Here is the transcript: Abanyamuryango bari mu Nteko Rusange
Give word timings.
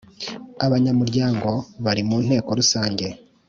Abanyamuryango 0.65 1.49
bari 1.83 2.01
mu 2.09 2.17
Nteko 2.25 2.49
Rusange 2.59 3.05